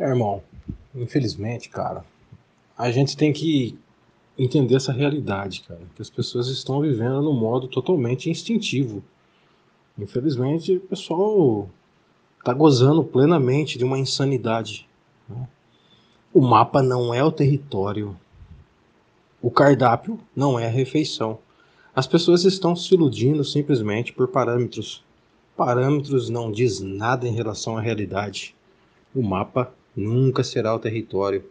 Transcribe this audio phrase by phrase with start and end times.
[0.00, 0.42] É, irmão,
[0.94, 2.02] infelizmente, cara,
[2.76, 3.78] a gente tem que
[4.38, 9.04] entender essa realidade, cara, que as pessoas estão vivendo num modo totalmente instintivo.
[9.98, 11.68] Infelizmente, o pessoal
[12.42, 14.88] tá gozando plenamente de uma insanidade.
[15.28, 15.46] Né?
[16.32, 18.16] O mapa não é o território.
[19.42, 21.38] O cardápio não é a refeição.
[21.94, 25.04] As pessoas estão se iludindo simplesmente por parâmetros.
[25.54, 28.54] Parâmetros não diz nada em relação à realidade.
[29.14, 31.44] O mapa nunca será o território.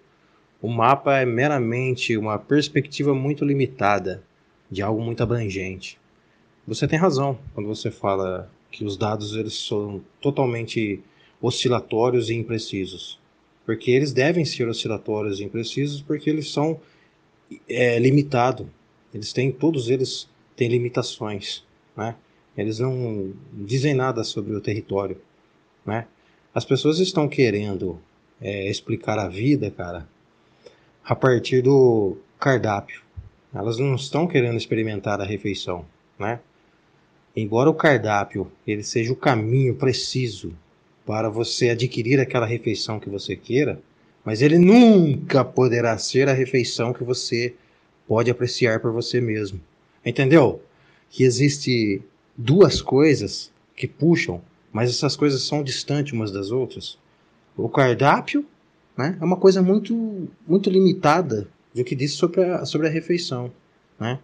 [0.61, 4.23] O mapa é meramente uma perspectiva muito limitada
[4.69, 5.97] de algo muito abrangente.
[6.67, 11.01] Você tem razão quando você fala que os dados eles são totalmente
[11.41, 13.19] oscilatórios e imprecisos,
[13.65, 16.79] porque eles devem ser oscilatórios e imprecisos porque eles são
[17.67, 18.67] é, limitados.
[19.13, 21.63] Eles têm todos eles têm limitações,
[21.95, 22.15] né?
[22.55, 25.19] Eles não dizem nada sobre o território,
[25.85, 26.05] né?
[26.53, 27.99] As pessoas estão querendo
[28.41, 30.07] é, explicar a vida, cara,
[31.03, 33.01] a partir do cardápio.
[33.53, 35.85] Elas não estão querendo experimentar a refeição,
[36.17, 36.39] né?
[37.35, 40.53] Embora o cardápio ele seja o caminho preciso
[41.05, 43.81] para você adquirir aquela refeição que você queira,
[44.23, 47.55] mas ele nunca poderá ser a refeição que você
[48.07, 49.59] pode apreciar por você mesmo.
[50.05, 50.61] Entendeu?
[51.09, 52.01] Que existe
[52.37, 56.97] duas coisas que puxam, mas essas coisas são distantes umas das outras.
[57.63, 58.45] O cardápio
[58.99, 59.17] né?
[59.21, 63.49] É uma coisa muito, muito limitada do que diz sobre a, sobre a refeição.
[63.97, 64.19] Né?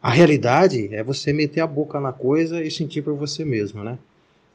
[0.00, 3.82] A realidade é você meter a boca na coisa e sentir por você mesmo.
[3.82, 3.98] Né?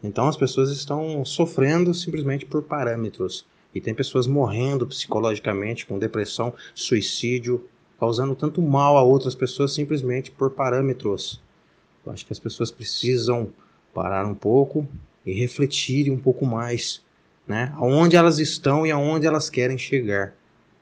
[0.01, 3.45] Então as pessoas estão sofrendo simplesmente por parâmetros.
[3.75, 7.65] E tem pessoas morrendo psicologicamente com depressão, suicídio,
[7.99, 11.41] causando tanto mal a outras pessoas simplesmente por parâmetros.
[12.05, 13.49] Eu acho que as pessoas precisam
[13.93, 14.87] parar um pouco
[15.25, 17.01] e refletirem um pouco mais
[17.47, 17.71] né?
[17.75, 20.33] Aonde elas estão e aonde elas querem chegar,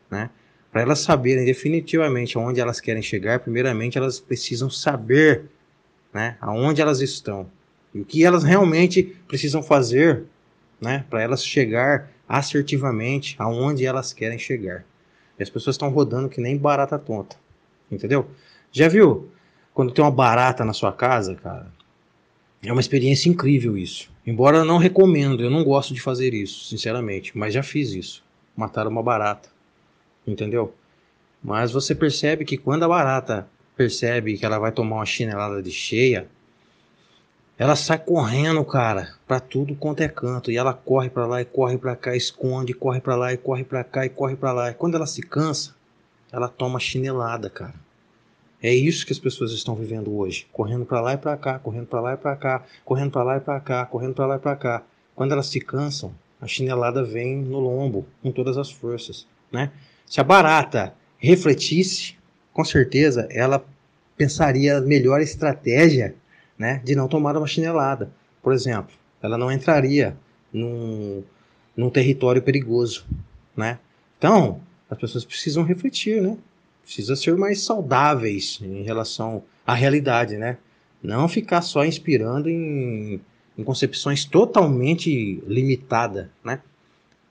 [0.10, 0.30] né?
[0.72, 5.46] Para elas saberem definitivamente aonde elas querem chegar, primeiramente elas precisam saber,
[6.14, 6.38] né?
[6.42, 7.50] Aonde elas estão
[7.96, 10.26] e o que elas realmente precisam fazer,
[10.82, 11.06] né?
[11.10, 14.84] Para elas chegar assertivamente aonde elas querem chegar.
[15.40, 17.38] E as pessoas estão rodando que nem barata tonta,
[17.90, 18.30] entendeu?
[18.70, 19.30] Já viu
[19.74, 21.72] quando tem uma barata na sua casa, cara?
[22.66, 24.10] É uma experiência incrível isso.
[24.26, 28.24] Embora eu não recomendo, eu não gosto de fazer isso, sinceramente, mas já fiz isso.
[28.58, 29.50] Matar uma barata.
[30.26, 30.74] Entendeu?
[31.44, 35.70] Mas você percebe que quando a barata percebe que ela vai tomar uma chinelada de
[35.70, 36.28] cheia,
[37.58, 41.46] ela sai correndo, cara, para tudo quanto é canto, e ela corre para lá e
[41.46, 44.72] corre para cá, esconde, corre para lá e corre para cá e corre para lá.
[44.72, 45.76] E quando ela se cansa,
[46.32, 47.85] ela toma chinelada, cara.
[48.66, 51.86] É isso que as pessoas estão vivendo hoje, correndo para lá e para cá, correndo
[51.86, 54.40] para lá e para cá, correndo para lá e para cá, correndo para lá e
[54.40, 54.84] para cá.
[55.14, 56.12] Quando elas se cansam,
[56.42, 59.72] a chinelada vem no lombo com todas as forças, né?
[60.08, 62.16] Se a barata refletisse,
[62.52, 63.64] com certeza ela
[64.18, 66.16] pensaria a melhor estratégia,
[66.58, 68.10] né, de não tomar uma chinelada.
[68.42, 70.18] Por exemplo, ela não entraria
[70.52, 71.24] num,
[71.78, 73.06] num território perigoso,
[73.56, 73.78] né?
[74.18, 74.60] Então,
[74.90, 76.36] as pessoas precisam refletir, né?
[76.86, 80.58] Precisa ser mais saudáveis em relação à realidade, né?
[81.02, 83.20] Não ficar só inspirando em,
[83.58, 86.62] em concepções totalmente limitadas, né?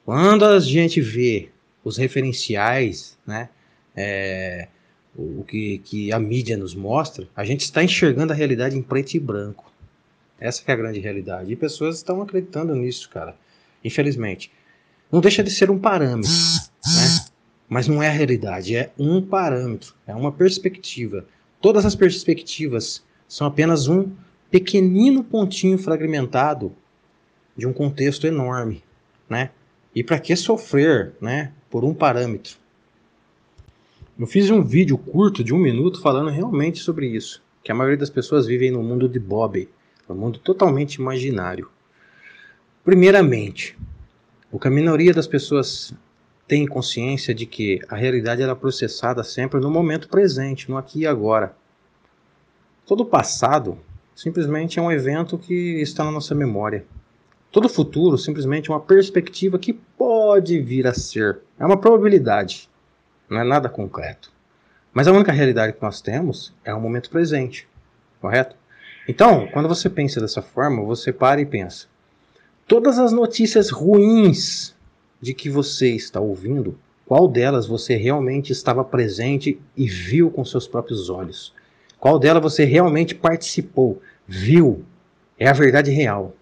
[0.05, 1.49] Quando a gente vê
[1.85, 3.49] os referenciais, né?
[3.97, 4.69] É,
[5.17, 9.15] o que, que a mídia nos mostra, a gente está enxergando a realidade em preto
[9.15, 9.73] e branco.
[10.41, 11.53] Essa é a grande realidade.
[11.53, 13.37] E pessoas estão acreditando nisso, cara.
[13.85, 14.51] Infelizmente.
[15.13, 17.25] Não deixa de ser um parâmetro, né?
[17.69, 21.27] Mas não é a realidade, é um parâmetro, é uma perspectiva.
[21.61, 24.11] Todas as perspectivas são apenas um
[24.51, 26.73] pequenino pontinho fragmentado
[27.57, 28.83] de um contexto enorme,
[29.29, 29.51] né?
[29.95, 32.57] E para que sofrer, né, por um parâmetro?
[34.19, 37.99] Eu fiz um vídeo curto de um minuto falando realmente sobre isso, que a maioria
[37.99, 39.69] das pessoas vivem no mundo de Bob,
[40.09, 41.69] um mundo totalmente imaginário.
[42.85, 43.77] Primeiramente,
[44.53, 45.93] o que a minoria das pessoas
[46.47, 51.07] tem consciência de que a realidade era processada sempre no momento presente, no aqui e
[51.07, 51.55] agora.
[52.87, 53.79] Todo passado
[54.15, 56.85] simplesmente é um evento que está na nossa memória.
[57.51, 61.41] Todo futuro simplesmente é uma perspectiva que pode vir a ser.
[61.59, 62.69] É uma probabilidade,
[63.29, 64.31] não é nada concreto.
[64.93, 67.67] Mas a única realidade que nós temos é o momento presente,
[68.21, 68.55] correto?
[69.09, 71.87] Então, quando você pensa dessa forma, você para e pensa:
[72.67, 74.75] todas as notícias ruins
[75.25, 80.69] de que você está ouvindo, qual delas você realmente estava presente e viu com seus
[80.69, 81.55] próprios olhos?
[81.99, 84.85] Qual delas você realmente participou, viu?
[85.39, 86.37] É a verdade real.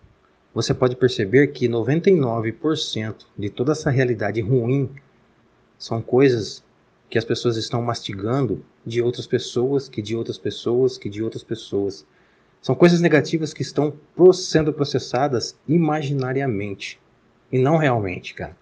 [0.52, 4.90] você pode perceber que 99% de toda essa realidade ruim
[5.78, 6.64] são coisas
[7.08, 11.44] que as pessoas estão mastigando de outras pessoas, que de outras pessoas, que de outras
[11.44, 12.05] pessoas.
[12.61, 13.94] São coisas negativas que estão
[14.35, 17.00] sendo processadas imaginariamente
[17.52, 18.61] e não realmente, cara.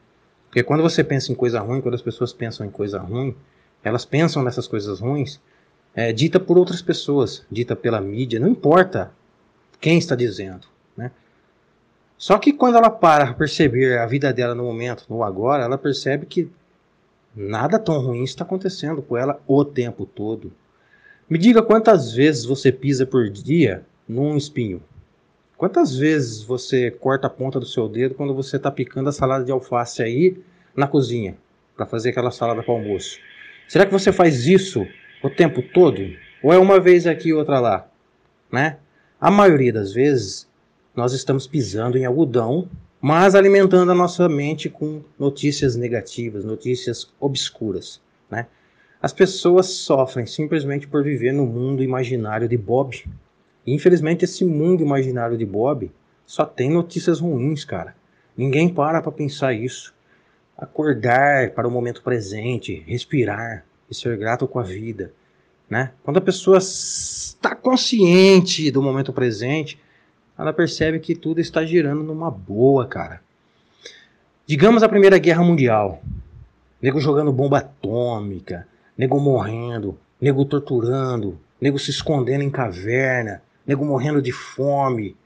[0.51, 3.37] Porque quando você pensa em coisa ruim, quando as pessoas pensam em coisa ruim,
[3.85, 5.41] elas pensam nessas coisas ruins
[5.95, 9.13] é, dita por outras pessoas, dita pela mídia, não importa
[9.81, 10.67] quem está dizendo,
[10.97, 11.13] né?
[12.19, 15.79] Só que quando ela para para perceber a vida dela no momento, no agora, ela
[15.79, 16.51] percebe que
[17.35, 20.53] nada tão ruim está acontecendo com ela o tempo todo.
[21.29, 24.83] Me diga quantas vezes você pisa por dia num espinho?
[25.61, 29.45] Quantas vezes você corta a ponta do seu dedo quando você está picando a salada
[29.45, 30.39] de alface aí
[30.75, 31.37] na cozinha
[31.77, 33.19] para fazer aquela salada para almoço?
[33.69, 34.87] Será que você faz isso
[35.23, 36.01] o tempo todo?
[36.43, 37.87] Ou é uma vez aqui e outra lá?
[38.51, 38.79] Né?
[39.21, 40.49] A maioria das vezes
[40.97, 42.67] nós estamos pisando em algodão,
[42.99, 48.47] mas alimentando a nossa mente com notícias negativas, notícias obscuras, né?
[49.03, 53.05] As pessoas sofrem simplesmente por viver no mundo imaginário de Bob.
[53.67, 55.91] Infelizmente, esse mundo imaginário de Bob
[56.27, 57.95] só tem notícias ruins, cara.
[58.37, 59.95] Ninguém para para pensar isso.
[60.57, 65.13] Acordar para o momento presente, respirar e ser grato com a vida,
[65.69, 65.93] né?
[66.03, 69.81] Quando a pessoa está consciente do momento presente,
[70.39, 73.21] ela percebe que tudo está girando numa boa, cara.
[74.47, 76.03] Digamos a Primeira Guerra Mundial.
[76.81, 78.67] Nego jogando bomba atômica,
[78.97, 85.17] nego morrendo, nego torturando, nego se escondendo em caverna, nego morrendo de fome,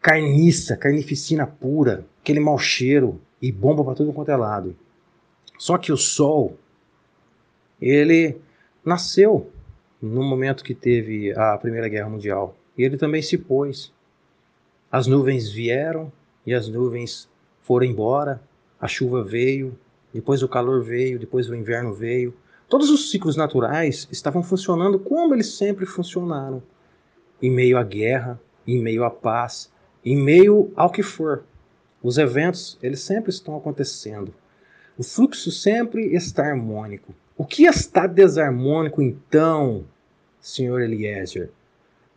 [0.00, 4.76] carniça, carnificina pura, aquele mau cheiro e bomba para tudo quanto é lado.
[5.58, 6.56] Só que o sol,
[7.80, 8.40] ele
[8.84, 9.50] nasceu
[10.00, 12.56] no momento que teve a Primeira Guerra Mundial.
[12.76, 13.92] E ele também se pôs.
[14.90, 16.12] As nuvens vieram
[16.46, 17.28] e as nuvens
[17.60, 18.40] foram embora,
[18.80, 19.78] a chuva veio,
[20.14, 22.34] depois o calor veio, depois o inverno veio.
[22.68, 26.62] Todos os ciclos naturais estavam funcionando como eles sempre funcionaram,
[27.40, 29.70] em meio à guerra, em meio à paz,
[30.04, 31.44] em meio ao que for.
[32.02, 34.32] Os eventos, eles sempre estão acontecendo.
[34.96, 37.14] O fluxo sempre está harmônico.
[37.36, 39.84] O que está desarmônico então,
[40.40, 41.50] senhor Eliezer?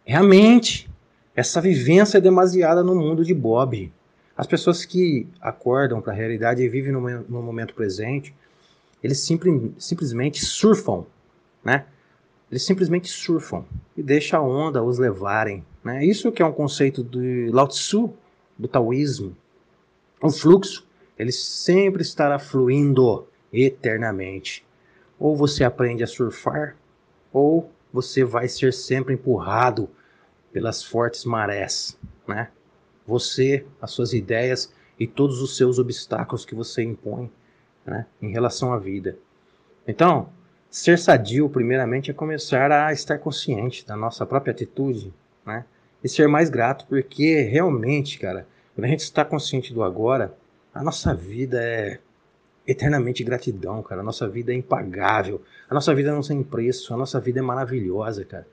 [0.06, 0.90] É a mente.
[1.36, 3.92] Essa vivência é demasiada no mundo de Bob.
[4.36, 8.34] As pessoas que acordam para a realidade e vivem no, momento presente,
[9.04, 11.06] eles simples, simplesmente surfam,
[11.64, 11.86] né?
[12.52, 13.66] Eles simplesmente surfam
[13.96, 15.66] e deixam a onda os levarem.
[15.82, 16.06] Né?
[16.06, 17.20] Isso que é um conceito do
[17.50, 18.14] Lao Tzu,
[18.60, 19.36] do taoísmo.
[20.22, 20.86] O fluxo,
[21.18, 24.66] ele sempre estará fluindo eternamente.
[25.18, 26.76] Ou você aprende a surfar,
[27.32, 29.90] ou você vai ser sempre empurrado
[30.52, 32.50] pelas fortes marés, né?
[33.08, 37.32] Você, as suas ideias e todos os seus obstáculos que você impõe,
[37.86, 39.18] né, em relação à vida.
[39.88, 40.30] Então,
[40.72, 45.14] ser sadio, primeiramente, é começar a estar consciente da nossa própria atitude,
[45.46, 45.66] né?
[46.02, 50.34] E ser mais grato, porque realmente, cara, quando a gente está consciente do agora,
[50.74, 52.00] a nossa vida é
[52.66, 54.02] eternamente gratidão, cara.
[54.02, 55.42] A nossa vida é impagável.
[55.70, 56.94] A nossa vida não tem preço.
[56.94, 58.48] A nossa vida é maravilhosa, cara.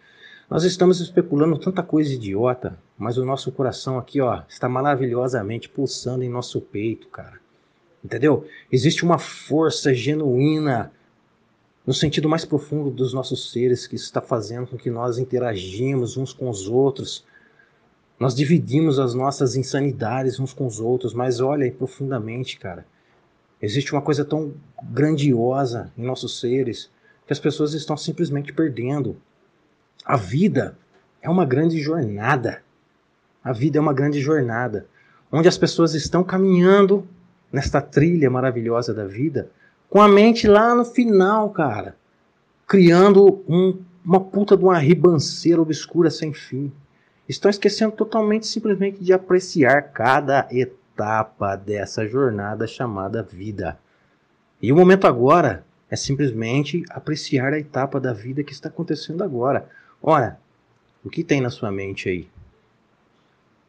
[0.50, 6.24] Nós estamos especulando tanta coisa idiota, mas o nosso coração aqui, ó, está maravilhosamente pulsando
[6.24, 7.38] em nosso peito, cara.
[8.02, 8.46] Entendeu?
[8.72, 10.90] Existe uma força genuína
[11.88, 16.34] no sentido mais profundo dos nossos seres que está fazendo com que nós interagimos uns
[16.34, 17.24] com os outros.
[18.20, 22.84] Nós dividimos as nossas insanidades uns com os outros, mas olha profundamente, cara.
[23.62, 24.52] Existe uma coisa tão
[24.82, 26.90] grandiosa em nossos seres
[27.26, 29.16] que as pessoas estão simplesmente perdendo.
[30.04, 30.76] A vida
[31.22, 32.62] é uma grande jornada.
[33.42, 34.86] A vida é uma grande jornada
[35.32, 37.08] onde as pessoas estão caminhando
[37.50, 39.50] nesta trilha maravilhosa da vida
[39.88, 41.96] com a mente lá no final, cara,
[42.66, 46.70] criando um, uma puta de uma ribanceira obscura sem fim.
[47.28, 53.78] Estão esquecendo totalmente simplesmente de apreciar cada etapa dessa jornada chamada vida.
[54.60, 59.68] E o momento agora é simplesmente apreciar a etapa da vida que está acontecendo agora.
[60.02, 60.38] Ora,
[61.04, 62.28] o que tem na sua mente aí?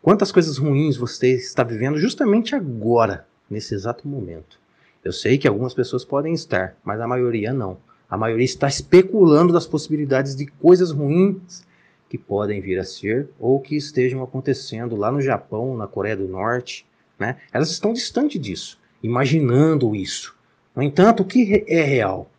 [0.01, 4.59] Quantas coisas ruins você está vivendo justamente agora, nesse exato momento?
[5.03, 7.77] Eu sei que algumas pessoas podem estar, mas a maioria não.
[8.09, 11.65] A maioria está especulando das possibilidades de coisas ruins
[12.09, 16.27] que podem vir a ser ou que estejam acontecendo lá no Japão, na Coreia do
[16.27, 16.85] Norte.
[17.17, 17.37] Né?
[17.53, 20.35] Elas estão distante disso, imaginando isso.
[20.75, 22.29] No entanto, o que é real?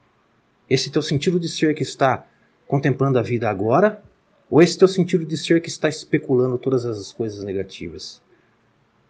[0.68, 2.26] Esse teu sentido de ser que está
[2.66, 4.02] contemplando a vida agora?
[4.50, 8.20] Ou esse teu sentido de ser que está especulando todas as coisas negativas?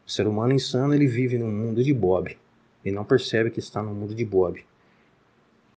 [0.07, 2.37] O ser humano insano ele vive num mundo de Bob
[2.85, 4.65] e não percebe que está no mundo de Bob.